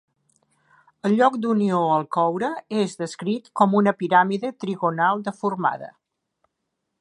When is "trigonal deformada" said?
4.65-5.93